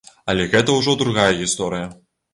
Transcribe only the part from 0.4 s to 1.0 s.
гэта ўжо